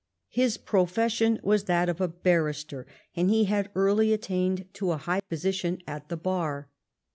[0.31, 5.21] His profession was that of a barrister, and he had early attained to a high
[5.21, 6.69] position at the bar.